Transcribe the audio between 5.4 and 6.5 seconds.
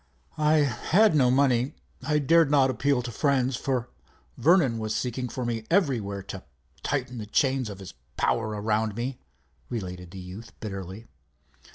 me everywhere to